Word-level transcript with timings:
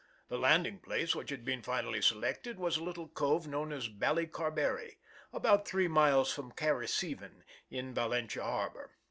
The 0.29 0.37
landing 0.39 0.79
place 0.79 1.13
which 1.13 1.29
had 1.29 1.45
been 1.45 1.61
finally 1.61 2.01
selected 2.01 2.57
was 2.57 2.75
a 2.75 2.83
little 2.83 3.07
cove 3.07 3.45
known 3.45 3.71
as 3.71 3.87
Ballycarberry, 3.87 4.97
about 5.31 5.67
three 5.67 5.87
miles 5.87 6.33
from 6.33 6.53
Cahirciveen, 6.53 7.43
in 7.69 7.93
Valentia 7.93 8.41
harbor 8.41 8.87
(Fig. 8.93 8.97